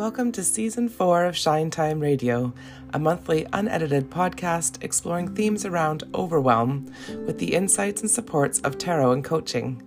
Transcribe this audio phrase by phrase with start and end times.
[0.00, 2.54] Welcome to season four of Shine Time Radio,
[2.94, 6.90] a monthly unedited podcast exploring themes around overwhelm
[7.26, 9.82] with the insights and supports of tarot and coaching.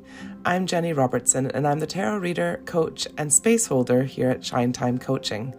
[0.45, 4.71] I'm Jenny Robertson, and I'm the tarot reader, coach, and space holder here at Shine
[4.71, 5.55] Time Coaching.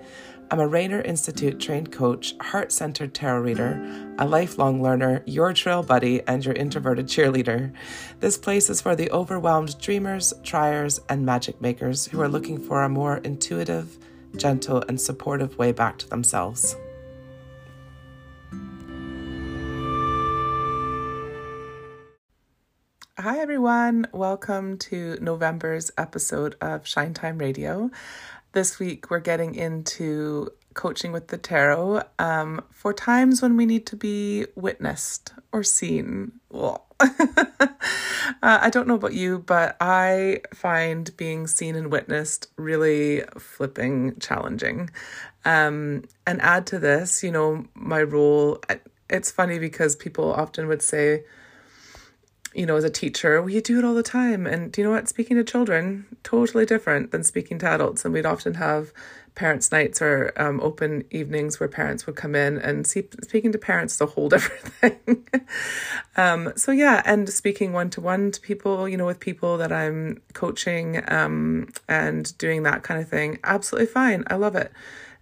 [0.53, 5.83] I'm a Rainer Institute trained coach, heart centered tarot reader, a lifelong learner, your trail
[5.83, 7.73] buddy, and your introverted cheerleader.
[8.21, 12.85] This place is for the overwhelmed dreamers, triers, and magic makers who are looking for
[12.85, 13.99] a more intuitive,
[14.37, 16.77] gentle, and supportive way back to themselves.
[23.17, 24.07] Hi, everyone.
[24.13, 27.91] Welcome to November's episode of Shine Time Radio.
[28.53, 33.87] This week, we're getting into coaching with the tarot um, for times when we need
[33.87, 36.33] to be witnessed or seen.
[36.53, 36.79] uh,
[38.43, 44.91] I don't know about you, but I find being seen and witnessed really flipping challenging.
[45.45, 48.61] Um, and add to this, you know, my role.
[49.11, 51.25] It's funny because people often would say,
[52.55, 54.47] you know, as a teacher, you do it all the time.
[54.47, 55.09] And do you know what?
[55.09, 58.05] Speaking to children, totally different than speaking to adults.
[58.05, 58.93] And we'd often have
[59.35, 63.59] parents' nights or um, open evenings where parents would come in and see, speaking to
[63.59, 65.27] parents is a whole different thing.
[66.17, 69.73] um, so yeah, and speaking one to one to people, you know, with people that
[69.73, 74.25] I'm coaching um, and doing that kind of thing, absolutely fine.
[74.29, 74.73] I love it.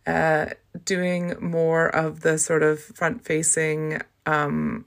[0.07, 0.47] Uh,
[0.85, 4.85] doing more of the sort of front facing um,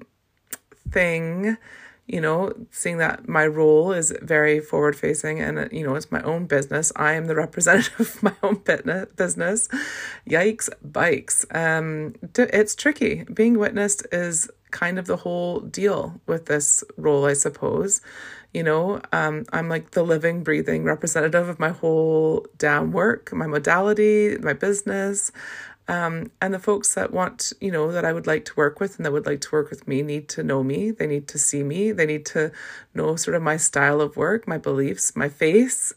[0.92, 1.58] thing
[2.08, 6.22] you know, seeing that my role is very forward facing and, you know, it's my
[6.22, 6.92] own business.
[6.96, 8.62] I am the representative of my own
[9.16, 9.68] business.
[10.30, 11.46] Yikes, bikes.
[11.52, 13.24] Um, it's tricky.
[13.24, 18.02] Being witnessed is kind of the whole deal with this role, I suppose.
[18.54, 23.48] You know, um, I'm like the living, breathing representative of my whole damn work, my
[23.48, 25.32] modality, my business.
[25.88, 28.98] Um, and the folks that want, you know, that I would like to work with
[28.98, 30.90] and that would like to work with me need to know me.
[30.90, 31.92] They need to see me.
[31.92, 32.52] They need to
[32.96, 35.94] know sort of my style of work, my beliefs, my face,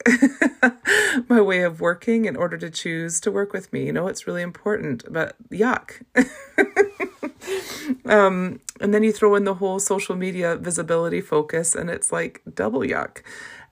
[1.29, 3.87] my way of working in order to choose to work with me.
[3.87, 6.03] You know, it's really important, but yuck.
[8.05, 12.43] um, and then you throw in the whole social media visibility focus and it's like
[12.55, 13.23] double yuck.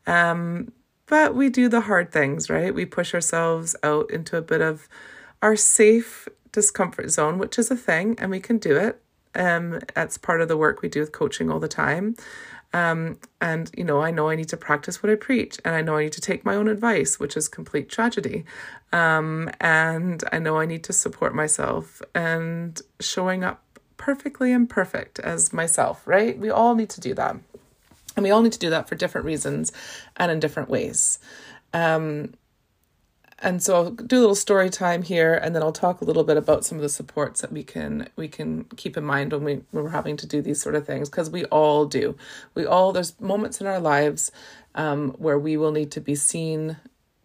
[0.07, 0.73] Um,
[1.07, 2.75] but we do the hard things, right?
[2.75, 4.89] We push ourselves out into a bit of,
[5.43, 9.01] our safe discomfort zone, which is a thing, and we can do it.
[9.35, 12.17] Um, that's part of the work we do with coaching all the time.
[12.73, 15.83] Um, and you know, I know I need to practice what I preach, and I
[15.83, 18.45] know I need to take my own advice, which is complete tragedy.
[18.93, 23.63] Um, and I know I need to support myself and showing up
[23.97, 26.39] perfectly imperfect as myself, right?
[26.39, 27.37] We all need to do that.
[28.15, 29.73] And we all need to do that for different reasons
[30.17, 31.19] and in different ways.
[31.75, 32.35] Um,
[33.41, 36.25] and so I'll do a little story time here, and then I'll talk a little
[36.25, 39.45] bit about some of the supports that we can we can keep in mind when
[39.45, 42.17] we when we're having to do these sort of things because we all do.
[42.55, 44.33] We all there's moments in our lives
[44.75, 46.79] um, where we will need to be seen,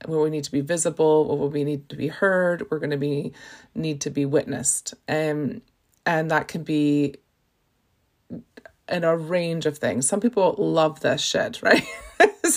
[0.05, 2.69] where we need to be visible, where we need to be heard.
[2.69, 3.31] We're going to be
[3.73, 5.61] need to be witnessed, um,
[6.05, 7.15] and that can be
[8.89, 10.09] in a range of things.
[10.09, 11.85] Some people love this shit, right?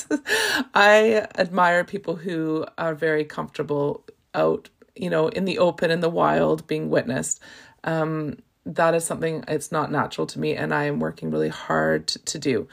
[0.75, 6.10] I admire people who are very comfortable out, you know, in the open, in the
[6.10, 7.41] wild, being witnessed.
[7.84, 12.06] Um, that is something it's not natural to me, and I am working really hard
[12.09, 12.69] to do.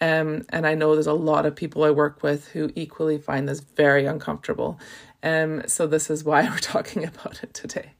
[0.00, 3.48] Um, and I know there's a lot of people I work with who equally find
[3.48, 4.78] this very uncomfortable.
[5.22, 7.92] Um, so this is why we're talking about it today.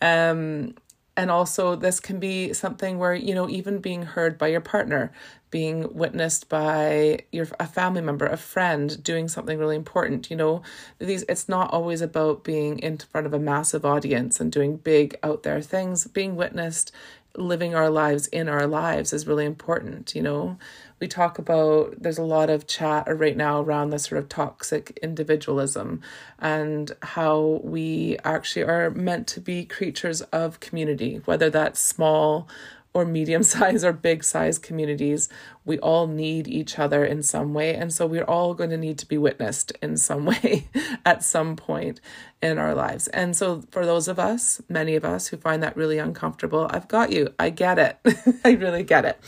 [0.00, 0.74] Um,
[1.16, 5.12] and also this can be something where you know even being heard by your partner
[5.50, 10.62] being witnessed by your a family member a friend doing something really important you know
[10.98, 15.16] these it's not always about being in front of a massive audience and doing big
[15.22, 16.06] out there things.
[16.06, 16.92] Being witnessed
[17.36, 20.58] living our lives in our lives is really important you know
[20.98, 24.98] we talk about there's a lot of chat right now around this sort of toxic
[25.02, 26.00] individualism
[26.38, 32.48] and how we actually are meant to be creatures of community whether that's small
[32.96, 35.28] or medium size or big size communities,
[35.66, 37.74] we all need each other in some way.
[37.74, 40.68] And so we're all going to need to be witnessed in some way
[41.04, 42.00] at some point
[42.40, 43.06] in our lives.
[43.08, 46.88] And so for those of us, many of us who find that really uncomfortable, I've
[46.88, 47.34] got you.
[47.38, 47.98] I get it.
[48.44, 49.20] I really get it.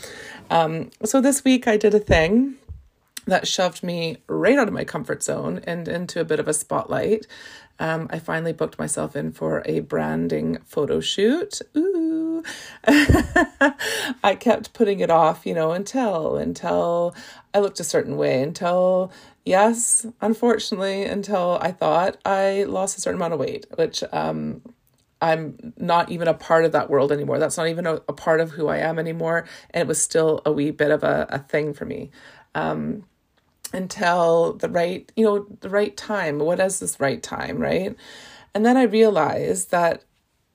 [0.49, 2.55] Um, so this week I did a thing
[3.27, 6.53] that shoved me right out of my comfort zone and into a bit of a
[6.53, 7.27] spotlight.
[7.79, 11.61] Um, I finally booked myself in for a branding photo shoot.
[11.77, 12.43] Ooh.
[12.87, 17.15] I kept putting it off, you know, until until
[17.53, 19.11] I looked a certain way, until
[19.45, 24.61] yes, unfortunately, until I thought I lost a certain amount of weight, which um
[25.21, 27.39] I'm not even a part of that world anymore.
[27.39, 29.45] That's not even a, a part of who I am anymore.
[29.71, 32.11] And it was still a wee bit of a, a thing for me.
[32.55, 33.03] Um,
[33.73, 36.39] until the right, you know, the right time.
[36.39, 37.95] What is this right time, right?
[38.53, 40.03] And then I realized that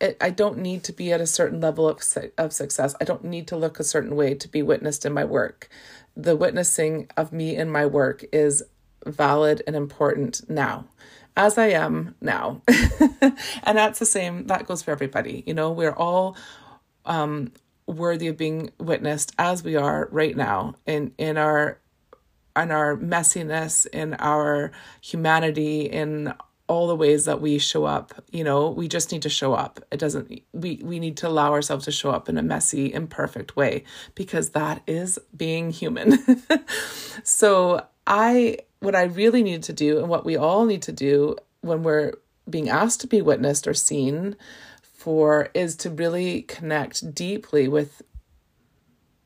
[0.00, 2.02] it, I don't need to be at a certain level of,
[2.36, 2.94] of success.
[3.00, 5.68] I don't need to look a certain way to be witnessed in my work.
[6.16, 8.62] The witnessing of me in my work is
[9.06, 10.86] valid and important now,
[11.36, 12.62] as I am now.
[13.20, 15.42] and that's the same, that goes for everybody.
[15.46, 16.36] You know, we're all
[17.04, 17.52] um,
[17.86, 21.78] worthy of being witnessed as we are right now in, in our
[22.56, 26.32] in our messiness, in our humanity, in
[26.66, 28.14] all the ways that we show up.
[28.30, 29.80] You know we just need to show up.
[29.90, 33.56] It doesn't we we need to allow ourselves to show up in a messy imperfect
[33.56, 33.84] way
[34.14, 36.18] because that is being human.
[37.22, 41.36] So i what i really need to do and what we all need to do
[41.62, 42.12] when we're
[42.48, 44.36] being asked to be witnessed or seen
[44.82, 48.02] for is to really connect deeply with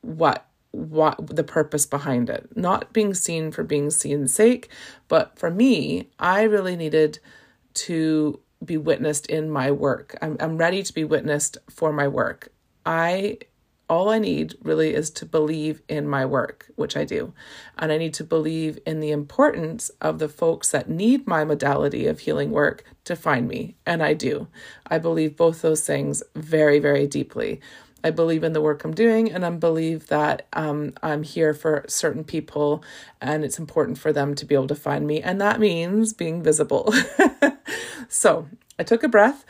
[0.01, 2.55] what what the purpose behind it.
[2.55, 4.69] Not being seen for being seen's sake,
[5.07, 7.19] but for me, I really needed
[7.73, 10.17] to be witnessed in my work.
[10.21, 12.51] I'm I'm ready to be witnessed for my work.
[12.85, 13.39] I
[13.89, 17.33] all I need really is to believe in my work, which I do.
[17.77, 22.05] And I need to believe in the importance of the folks that need my modality
[22.05, 23.77] of healing work to find me.
[23.87, 24.47] And I do.
[24.85, 27.59] I believe both those things very, very deeply.
[28.03, 31.85] I believe in the work I'm doing, and I believe that um, I'm here for
[31.87, 32.83] certain people,
[33.21, 36.41] and it's important for them to be able to find me, and that means being
[36.41, 36.93] visible.
[38.09, 38.47] so
[38.77, 39.45] I took a breath,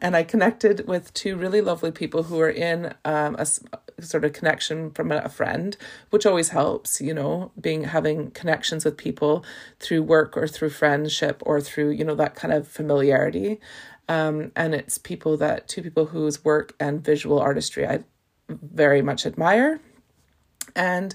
[0.00, 3.46] and I connected with two really lovely people who are in um, a,
[4.00, 5.76] sort of connection from a friend,
[6.10, 7.00] which always helps.
[7.00, 9.44] You know, being having connections with people
[9.80, 13.60] through work or through friendship or through you know that kind of familiarity.
[14.08, 18.04] Um, and it's people that two people whose work and visual artistry I
[18.48, 19.80] very much admire.
[20.74, 21.14] And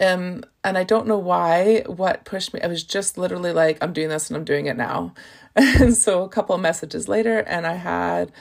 [0.00, 2.60] um and I don't know why what pushed me.
[2.60, 5.14] I was just literally like, I'm doing this and I'm doing it now.
[5.56, 8.32] And so a couple messages later, and I had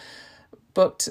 [0.73, 1.09] booked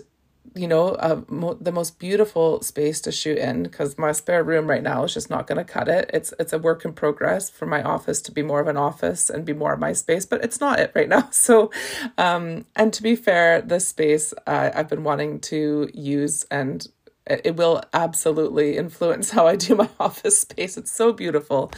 [0.54, 4.82] you know, mo- the most beautiful space to shoot in because my spare room right
[4.82, 6.10] now is just not going to cut it.
[6.12, 9.30] It's it's a work in progress for my office to be more of an office
[9.30, 11.28] and be more of my space, but it's not it right now.
[11.42, 11.70] So,
[12.18, 16.86] um, and to be fair, this space uh, I've been wanting to use and
[17.26, 20.76] it will absolutely influence how I do my office space.
[20.76, 21.72] It's so beautiful.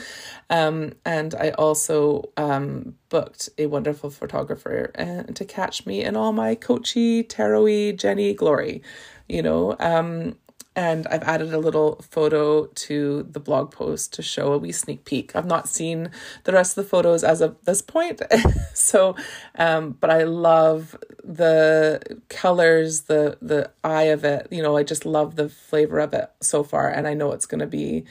[0.50, 6.32] Um, and I also um, booked a wonderful photographer uh, to catch me in all
[6.32, 8.82] my coachy, tarot Jenny glory,
[9.28, 9.76] you know.
[9.80, 10.36] Um,
[10.76, 15.04] and I've added a little photo to the blog post to show a wee sneak
[15.04, 15.34] peek.
[15.36, 16.10] I've not seen
[16.44, 18.20] the rest of the photos as of this point,
[18.74, 19.14] so
[19.56, 24.48] um, but I love the colors, the the eye of it.
[24.50, 27.46] You know, I just love the flavor of it so far, and I know it's
[27.46, 28.04] gonna be,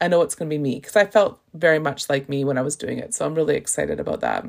[0.00, 2.62] I know it's gonna be me because I felt very much like me when I
[2.62, 3.14] was doing it.
[3.14, 4.46] So I'm really excited about that.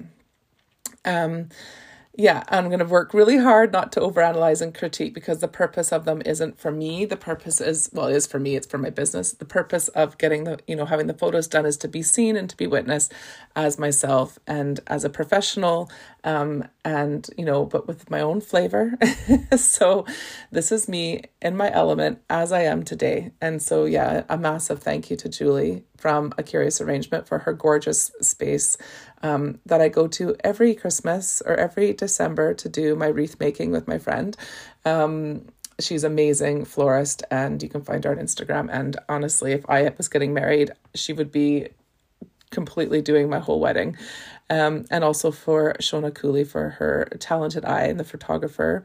[1.04, 1.50] Um,
[2.16, 5.92] yeah, I'm going to work really hard not to overanalyze and critique because the purpose
[5.92, 7.06] of them isn't for me.
[7.06, 9.32] The purpose is, well, it is for me, it's for my business.
[9.32, 12.36] The purpose of getting the, you know, having the photos done is to be seen
[12.36, 13.14] and to be witnessed
[13.56, 15.90] as myself and as a professional
[16.24, 18.98] um, and you know, but with my own flavor.
[19.58, 20.06] so
[20.52, 23.32] this is me in my element as I am today.
[23.42, 27.54] And so, yeah, a massive thank you to Julie from A Curious Arrangement for her
[27.54, 28.78] gorgeous space
[29.22, 33.72] um, that I go to every Christmas or every December to do my wreath making
[33.72, 34.36] with my friend.
[34.86, 35.46] Um,
[35.80, 38.70] she's amazing florist and you can find her on Instagram.
[38.72, 41.70] And honestly, if I was getting married, she would be
[42.52, 43.98] completely doing my whole wedding.
[44.50, 48.84] Um, and also for Shona Cooley for her talented eye and the photographer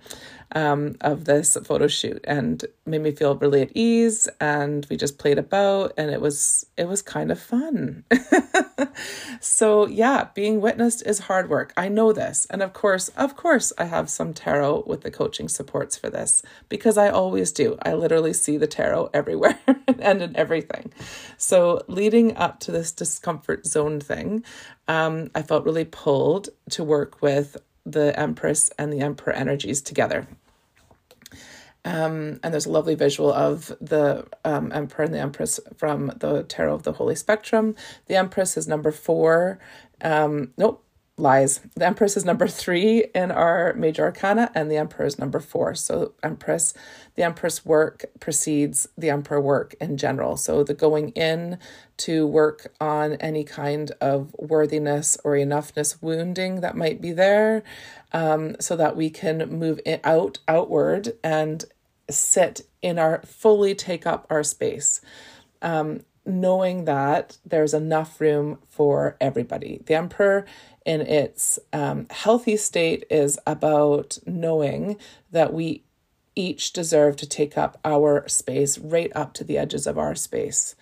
[0.52, 4.28] um, of this photo shoot and made me feel really at ease.
[4.40, 8.04] And we just played about and it was it was kind of fun.
[9.40, 11.72] So yeah being witnessed is hard work.
[11.76, 12.46] I know this.
[12.50, 16.42] And of course of course i have some tarot with the coaching supports for this
[16.68, 17.76] because i always do.
[17.82, 19.58] I literally see the tarot everywhere
[19.98, 20.92] and in everything.
[21.36, 24.44] So leading up to this discomfort zone thing
[24.88, 30.26] um, i felt really pulled to work with the empress and the emperor energies together
[31.84, 36.44] Um, and there's a lovely visual of the um, Emperor and the Empress from the
[36.44, 37.76] Tarot of the Holy Spectrum.
[38.06, 39.58] The Empress is number four.
[40.00, 40.82] Um, nope,
[41.16, 41.60] lies.
[41.76, 45.74] The Empress is number three in our major arcana, and the Emperor is number four.
[45.74, 46.74] So, Empress,
[47.14, 50.36] the Empress work precedes the Emperor work in general.
[50.36, 51.58] So, the going in
[51.98, 57.62] to work on any kind of worthiness or enoughness wounding that might be there,
[58.12, 61.64] um, so that we can move it out outward and
[62.10, 65.00] sit in our fully take up our space.
[65.62, 69.82] Um, knowing that there's enough room for everybody.
[69.86, 70.46] The Emperor
[70.84, 74.96] in its um, healthy state is about knowing
[75.30, 75.82] that we
[76.36, 80.74] each deserve to take up our space right up to the edges of our space.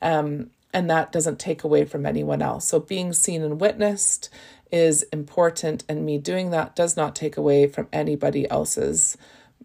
[0.00, 2.66] Um, and that doesn't take away from anyone else.
[2.66, 4.30] So being seen and witnessed
[4.70, 9.18] is important, and me doing that does not take away from anybody else's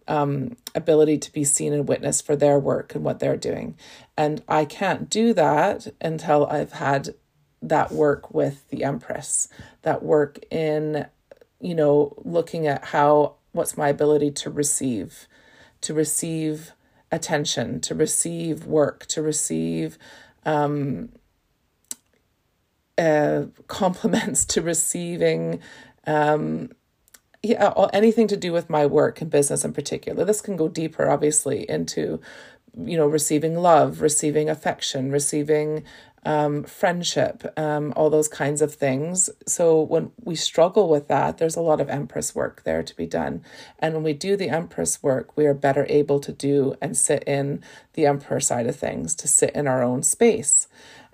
[0.08, 3.77] um, ability to be seen and witnessed for their work and what they're doing.
[4.17, 7.15] And I can't do that until I've had
[7.61, 9.47] that work with the Empress,
[9.81, 11.07] that work in,
[11.59, 15.27] you know, looking at how, what's my ability to receive,
[15.81, 16.71] to receive
[17.11, 19.97] attention, to receive work, to receive
[20.45, 21.09] um,
[22.97, 25.59] uh, compliments, to receiving,
[26.05, 26.69] um,
[27.43, 30.25] yeah, anything to do with my work and business in particular.
[30.25, 32.19] This can go deeper, obviously, into
[32.85, 35.83] you know receiving love receiving affection receiving
[36.27, 39.29] um, friendship, um, all those kinds of things.
[39.48, 43.05] So when we struggle with that, there's a lot of Empress work there to be
[43.05, 43.41] done.
[43.79, 47.24] And when we do the Empress work, we are better able to do and sit
[47.24, 50.67] in the Emperor side of things, to sit in our own space.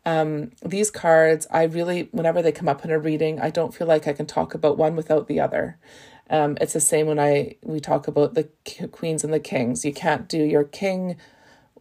[0.04, 3.86] Um, these cards, I really, whenever they come up in a reading, I don't feel
[3.86, 5.78] like I can talk about one without the other.
[6.32, 8.50] Um, it's the same when I we talk about the
[8.92, 9.86] queens and the kings.
[9.86, 11.18] You can't do your king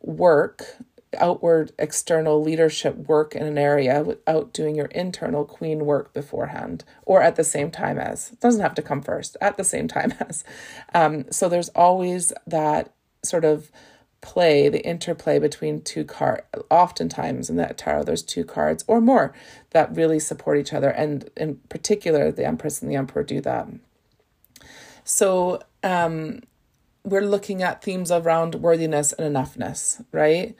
[0.03, 0.77] work
[1.19, 7.23] outward external leadership work in an area without doing your internal queen work beforehand or
[7.23, 10.15] at the same time as it doesn't have to come first at the same time
[10.29, 10.45] as.
[10.95, 12.93] Um, so there's always that
[13.23, 13.71] sort of
[14.21, 19.35] play the interplay between two cards oftentimes in that tarot there's two cards or more
[19.71, 20.91] that really support each other.
[20.91, 23.69] And in particular the empress and the emperor do that.
[25.05, 26.41] So um,
[27.05, 30.57] we're looking at themes around worthiness and enoughness right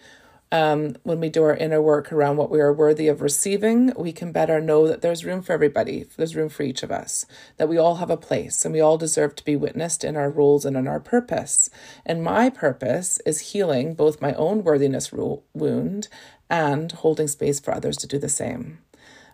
[0.53, 4.13] um, when we do our inner work around what we are worthy of receiving, we
[4.13, 7.25] can better know that there's room for everybody, there's room for each of us,
[7.57, 10.31] that we all have a place and we all deserve to be witnessed in our
[10.31, 11.71] roles and in our purpose.
[12.05, 16.09] And my purpose is healing both my own worthiness wound
[16.51, 18.79] and holding space for others to do the same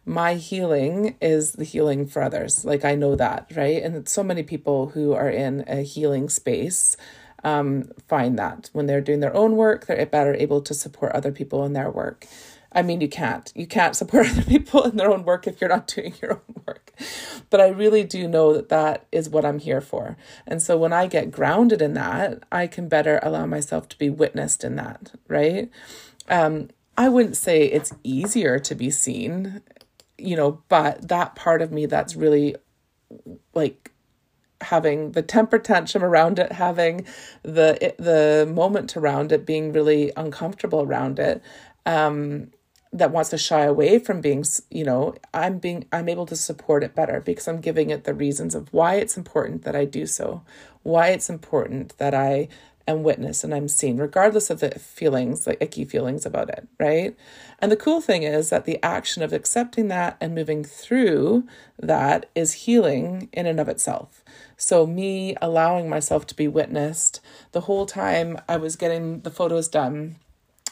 [0.07, 2.65] my healing is the healing for others.
[2.65, 3.83] Like I know that, right?
[3.83, 6.97] And so many people who are in a healing space
[7.45, 11.33] um, find that when they're doing their own work, they're better able to support other
[11.33, 12.27] people in their work.
[12.71, 13.51] I mean, you can't.
[13.55, 16.63] You can't support other people in their own work if you're not doing your own
[16.67, 16.93] work.
[17.51, 20.17] But I really do know that that is what I'm here for.
[20.47, 24.11] And so when I get grounded in that, I can better allow myself to be
[24.11, 25.71] witnessed in that, right?
[26.29, 29.63] Um, I wouldn't say it's easier to be seen,
[30.19, 32.57] you know, but that part of me that's really
[33.55, 33.93] like
[34.61, 37.07] having the temper tantrum around it, having
[37.43, 41.43] the the moment around it, being really uncomfortable around it,
[41.87, 42.51] um,
[42.93, 46.83] that wants to shy away from being, you know, I'm being I'm able to support
[46.83, 50.07] it better because I'm giving it the reasons of why it's important that I do
[50.07, 50.43] so,
[50.83, 52.49] why it's important that I
[52.89, 57.15] am witnessed and I'm seen, regardless of the feelings, like icky feelings about it, right?
[57.61, 61.47] And the cool thing is that the action of accepting that and moving through
[61.79, 64.25] that is healing in and of itself.
[64.59, 67.21] So, me allowing myself to be witnessed
[67.53, 70.17] the whole time I was getting the photos done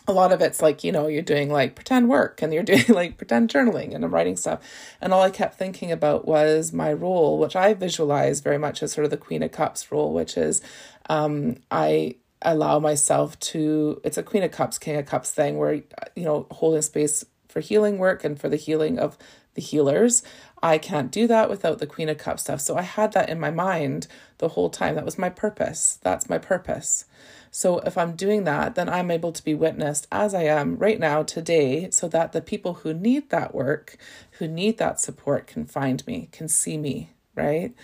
[0.08, 2.84] a lot of it's like you know you're doing like pretend work and you're doing
[2.88, 4.60] like pretend journaling and I'm writing stuff.
[5.00, 8.92] And all I kept thinking about was my role which I visualize very much as
[8.92, 10.60] sort of the queen of cups role which is
[11.08, 15.74] um, I allow myself to it's a queen of cups king of cups thing where
[16.14, 19.16] you know holding space for healing work and for the healing of
[19.54, 20.22] the healers
[20.62, 22.60] I can't do that without the queen of cups stuff.
[22.60, 24.06] So I had that in my mind
[24.38, 24.94] the whole time.
[24.94, 25.98] That was my purpose.
[26.02, 27.04] That's my purpose.
[27.50, 30.98] So if I'm doing that, then I'm able to be witnessed as I am right
[30.98, 33.96] now today so that the people who need that work,
[34.32, 37.74] who need that support can find me, can see me, right?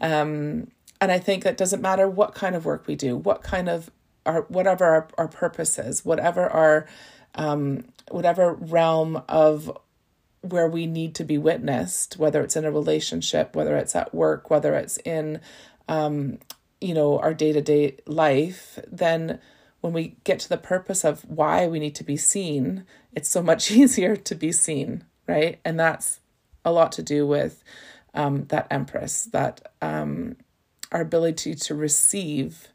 [0.00, 0.70] Um,
[1.00, 3.90] and I think that doesn't matter what kind of work we do, what kind of
[4.26, 6.86] our whatever our, our purpose is, whatever our
[7.34, 9.76] um, whatever realm of
[10.40, 14.50] where we need to be witnessed, whether it's in a relationship, whether it's at work,
[14.50, 15.40] whether it's in
[15.88, 16.38] um,
[16.80, 19.40] you know, our day to day life, then
[19.80, 23.42] when we get to the purpose of why we need to be seen, it's so
[23.42, 25.60] much easier to be seen, right?
[25.64, 26.20] And that's
[26.64, 27.62] a lot to do with
[28.14, 30.36] um, that Empress, that um,
[30.92, 32.68] our ability to receive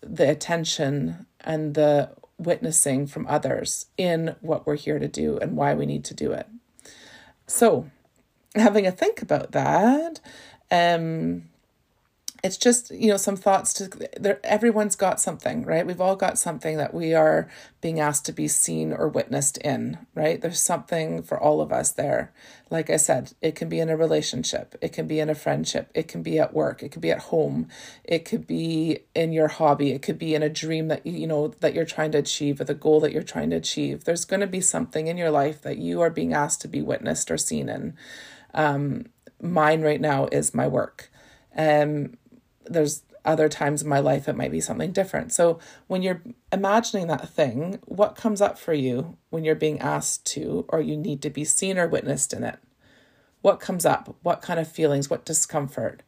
[0.00, 5.74] the attention and the witnessing from others in what we're here to do and why
[5.74, 6.46] we need to do it.
[7.48, 7.90] So,
[8.54, 10.20] having a think about that,
[10.70, 11.48] um,
[12.44, 15.86] it's just you know some thoughts to there everyone's got something right?
[15.86, 17.48] We've all got something that we are
[17.80, 20.40] being asked to be seen or witnessed in right?
[20.40, 22.32] There's something for all of us there.
[22.70, 24.76] Like i said it can be in a relationship.
[24.80, 25.90] It can be in a friendship.
[25.94, 26.82] It can be at work.
[26.82, 27.68] It could be at home.
[28.04, 29.92] It could be in your hobby.
[29.92, 32.64] It could be in a dream that you know that you're trying to achieve or
[32.64, 34.04] the goal that you're trying to achieve.
[34.04, 36.82] There's going to be something in your life that you are being asked to be
[36.82, 37.96] witnessed or seen in.
[38.54, 39.06] Um
[39.40, 41.10] mine right now is my work.
[41.56, 42.14] Um
[42.68, 45.32] there's other times in my life it might be something different.
[45.32, 46.22] So when you're
[46.52, 50.96] imagining that thing, what comes up for you when you're being asked to or you
[50.96, 52.58] need to be seen or witnessed in it?
[53.42, 54.16] What comes up?
[54.22, 55.10] What kind of feelings?
[55.10, 56.02] What discomfort?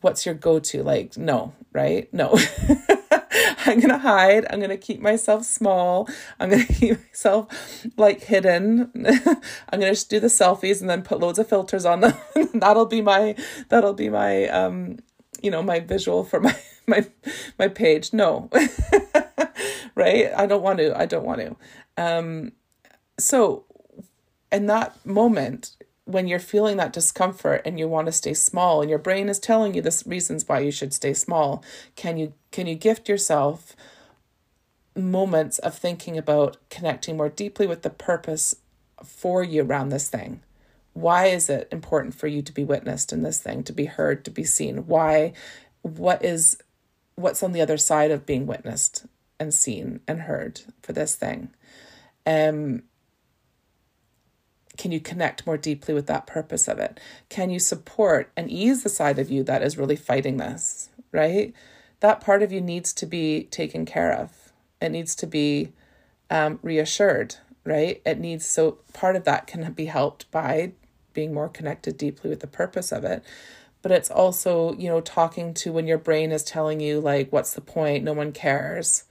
[0.00, 0.82] What's your go to?
[0.82, 2.12] Like, no, right?
[2.12, 2.38] No.
[3.66, 4.46] I'm going to hide.
[4.50, 6.08] I'm going to keep myself small.
[6.38, 8.92] I'm going to keep myself like hidden.
[9.68, 12.14] I'm going to do the selfies and then put loads of filters on them.
[12.54, 13.34] that'll be my,
[13.68, 14.98] that'll be my, um,
[15.42, 17.06] you know my visual for my my
[17.58, 18.12] my page.
[18.12, 18.50] No.
[19.94, 20.30] Right?
[20.36, 21.56] I don't want to i don't want to.
[21.96, 22.52] Um
[23.18, 23.64] so
[24.52, 28.88] in that moment when you're feeling that discomfort and you want to stay small and
[28.88, 31.64] your brain is telling you the reasons why you should stay small
[31.96, 33.74] can you can you gift yourself
[34.94, 38.54] moments of thinking about connecting more deeply with the purpose
[39.04, 40.40] for you around this thing
[40.96, 44.24] why is it important for you to be witnessed in this thing to be heard
[44.24, 44.86] to be seen?
[44.86, 45.34] Why
[45.82, 46.56] what is
[47.16, 49.04] what's on the other side of being witnessed
[49.38, 51.50] and seen and heard for this thing?
[52.24, 52.84] Um
[54.78, 56.98] can you connect more deeply with that purpose of it?
[57.28, 61.52] Can you support and ease the side of you that is really fighting this right?
[62.00, 64.50] That part of you needs to be taken care of.
[64.80, 65.74] It needs to be
[66.30, 68.00] um, reassured right?
[68.06, 70.72] It needs so part of that can be helped by
[71.16, 73.24] being more connected deeply with the purpose of it.
[73.82, 77.54] But it's also you know talking to when your brain is telling you like what's
[77.54, 78.04] the point?
[78.04, 79.04] No one cares.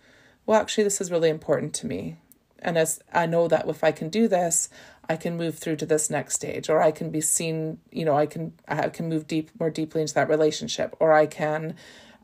[0.45, 2.17] Well actually this is really important to me.
[2.59, 4.69] And as i know that if i can do this
[5.07, 8.15] i can move through to this next stage or i can be seen you know
[8.15, 11.75] i can i can move deep more deeply into that relationship or i can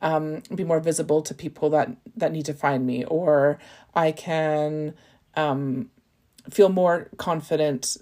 [0.02, 3.60] um, be more visible to people that that need to find me or
[3.94, 4.96] i can
[5.36, 5.92] um,
[6.50, 7.98] feel more confident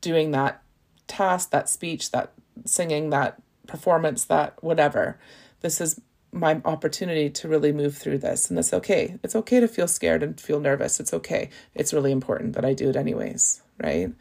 [0.00, 0.62] doing that
[1.06, 2.32] task, that speech, that
[2.64, 5.18] singing, that performance, that whatever.
[5.60, 6.00] This is
[6.32, 8.50] my opportunity to really move through this.
[8.50, 9.18] And it's okay.
[9.22, 11.00] It's okay to feel scared and feel nervous.
[11.00, 11.50] It's okay.
[11.74, 14.12] It's really important that I do it anyways, right?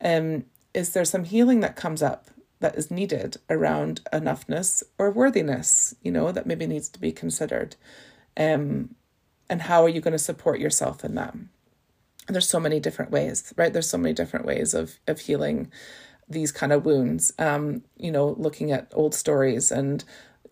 [0.00, 0.44] And um,
[0.74, 2.28] is there some healing that comes up
[2.60, 7.76] that is needed around enoughness or worthiness, you know, that maybe needs to be considered?
[8.36, 8.94] Um,
[9.48, 11.34] and how are you going to support yourself in that?
[11.34, 13.72] And there's so many different ways, right?
[13.72, 15.70] There's so many different ways of of healing
[16.28, 20.04] these kind of wounds, um, you know, looking at old stories and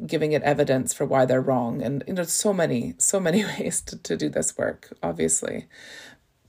[0.06, 1.82] giving it evidence for why they're wrong.
[1.82, 5.66] And, you know, so many, so many ways to, to do this work, obviously.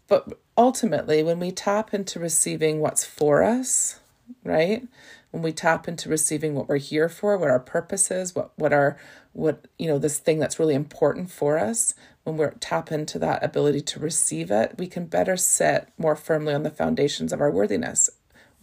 [0.07, 3.99] But ultimately, when we tap into receiving what's for us,
[4.43, 4.87] right?
[5.31, 8.73] When we tap into receiving what we're here for, what our purpose is, what, what
[8.73, 8.97] our,
[9.31, 13.43] what, you know, this thing that's really important for us, when we tap into that
[13.43, 17.51] ability to receive it, we can better sit more firmly on the foundations of our
[17.51, 18.09] worthiness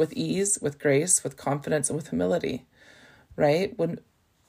[0.01, 2.65] with ease, with grace, with confidence, and with humility,
[3.37, 3.79] right?
[3.79, 4.01] When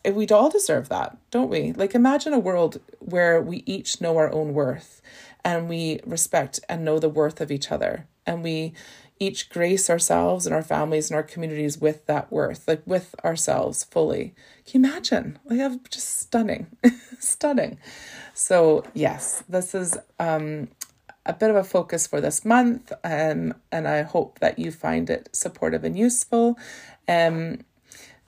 [0.10, 1.74] we'd all deserve that, don't we?
[1.74, 5.02] Like imagine a world where we each know our own worth
[5.46, 8.74] and we respect and know the worth of each other and we
[9.20, 13.84] each grace ourselves and our families and our communities with that worth, like with ourselves
[13.84, 14.34] fully.
[14.66, 15.38] Can you imagine?
[15.46, 16.66] Like have just stunning,
[17.20, 17.78] stunning.
[18.34, 20.70] So yes, this is um
[21.26, 25.10] a bit of a focus for this month, um, and I hope that you find
[25.10, 26.58] it supportive and useful.
[27.08, 27.60] Um,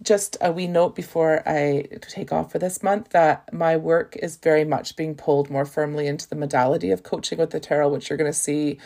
[0.01, 4.35] just a wee note before I take off for this month that my work is
[4.35, 8.09] very much being pulled more firmly into the modality of coaching with the tarot, which
[8.09, 8.79] you're going to see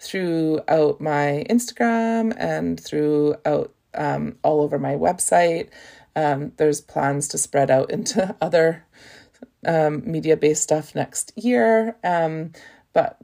[0.00, 5.68] throughout my Instagram and throughout um, all over my website.
[6.16, 8.84] Um, there's plans to spread out into other
[9.66, 11.96] um, media based stuff next year.
[12.02, 12.52] Um,
[12.92, 13.20] but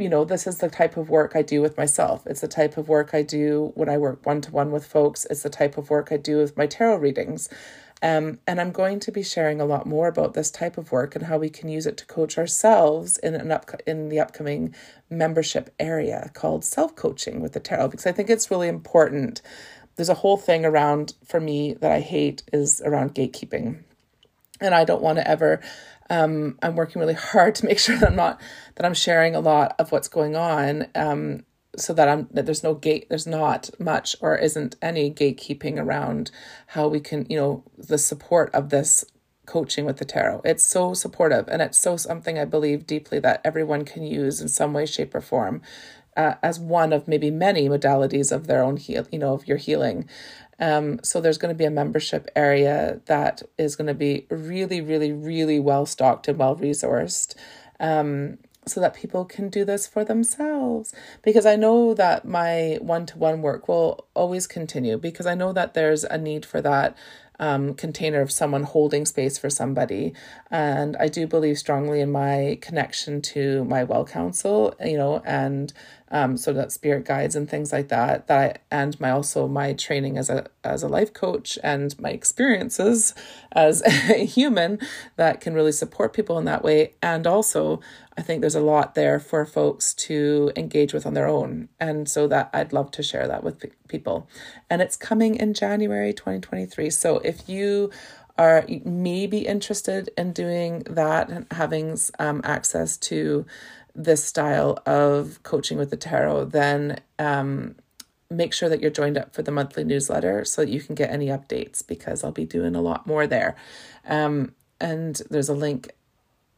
[0.00, 2.26] you know, this is the type of work I do with myself.
[2.26, 5.26] It's the type of work I do when I work one to one with folks.
[5.30, 7.48] It's the type of work I do with my tarot readings.
[8.02, 11.14] Um, and I'm going to be sharing a lot more about this type of work
[11.14, 14.74] and how we can use it to coach ourselves in an up in the upcoming
[15.10, 19.42] membership area called self coaching with the tarot because I think it's really important.
[19.96, 23.82] There's a whole thing around for me that I hate is around gatekeeping,
[24.62, 25.60] and I don't want to ever.
[26.10, 28.40] Um, I'm working really hard to make sure that I'm not
[28.76, 30.88] that I'm sharing a lot of what's going on.
[30.94, 31.44] Um,
[31.76, 36.30] so that I'm that there's no gate there's not much or isn't any gatekeeping around
[36.68, 39.04] how we can you know the support of this
[39.46, 43.40] coaching with the tarot it's so supportive and it's so something i believe deeply that
[43.44, 45.62] everyone can use in some way shape or form
[46.16, 49.56] uh, as one of maybe many modalities of their own heal you know of your
[49.56, 50.08] healing
[50.60, 54.80] um, so there's going to be a membership area that is going to be really
[54.80, 57.34] really really well stocked and well resourced
[57.80, 60.94] um, so that people can do this for themselves.
[61.22, 65.52] Because I know that my one to one work will always continue because I know
[65.52, 66.96] that there's a need for that
[67.38, 70.12] um, container of someone holding space for somebody.
[70.50, 75.72] And I do believe strongly in my connection to my well counsel, you know, and
[76.10, 78.26] um, so that spirit guides and things like that.
[78.26, 78.38] That
[78.70, 83.14] I, and my also my training as a as a life coach and my experiences
[83.52, 84.78] as a human
[85.16, 86.94] that can really support people in that way.
[87.02, 87.80] And also,
[88.16, 92.08] I think there's a lot there for folks to engage with on their own, and
[92.08, 94.28] so that I'd love to share that with people.
[94.68, 96.90] And it's coming in January 2023.
[96.90, 97.90] So if you
[98.40, 103.44] are maybe interested in doing that and having um, access to
[103.94, 107.76] this style of coaching with the tarot, then um,
[108.30, 111.10] make sure that you're joined up for the monthly newsletter so that you can get
[111.10, 113.56] any updates because I'll be doing a lot more there.
[114.06, 115.90] Um, and there's a link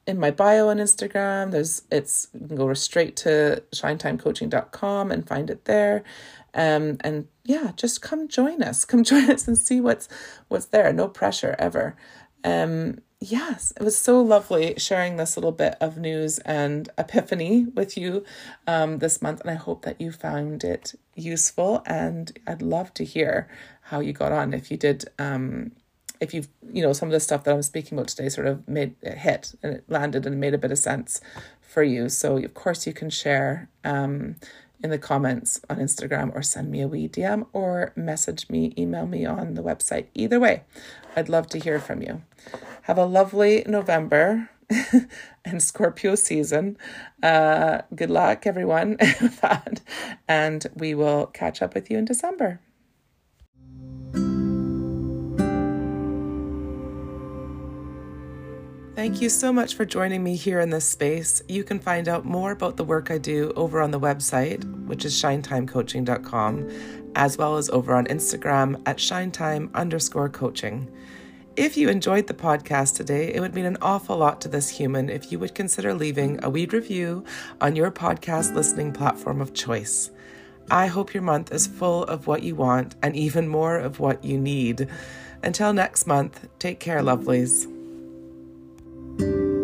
[0.07, 1.51] in my bio on Instagram.
[1.51, 6.03] There's it's you can go straight to shinetimecoaching.com and find it there.
[6.55, 8.85] Um, and yeah, just come join us.
[8.85, 10.09] Come join us and see what's
[10.49, 10.93] what's there.
[10.93, 11.97] No pressure ever.
[12.45, 17.97] Um, yes, it was so lovely sharing this little bit of news and epiphany with
[17.97, 18.25] you
[18.67, 19.41] um, this month.
[19.41, 21.83] And I hope that you found it useful.
[21.87, 23.49] And I'd love to hear
[23.83, 25.05] how you got on if you did.
[25.19, 25.73] Um,
[26.21, 28.67] if you've, you know, some of the stuff that I'm speaking about today sort of
[28.69, 31.21] made it hit and it landed and made a bit of sense
[31.61, 32.09] for you.
[32.09, 34.37] So, of course, you can share um,
[34.83, 39.07] in the comments on Instagram or send me a wee DM or message me, email
[39.07, 40.07] me on the website.
[40.15, 40.63] Either way,
[41.17, 42.23] I'd love to hear from you.
[42.83, 44.51] Have a lovely November
[45.45, 46.77] and Scorpio season.
[47.23, 49.81] Uh, good luck, everyone, with that.
[50.27, 52.61] And we will catch up with you in December.
[58.95, 61.43] Thank you so much for joining me here in this space.
[61.49, 65.07] You can find out more about the work I do over on the website, which
[65.07, 66.69] is shinetimecoaching.com,
[67.17, 70.91] as well as over on Instagram at shinetime underscore coaching.
[71.57, 75.09] If you enjoyed the podcast today, it would mean an awful lot to this human
[75.09, 77.25] if you would consider leaving a wee review
[77.63, 80.11] on your podcast listening platform of choice.
[80.71, 84.23] I hope your month is full of what you want and even more of what
[84.23, 84.87] you need.
[85.43, 87.72] Until next month, take care, lovelies
[89.23, 89.62] thank you.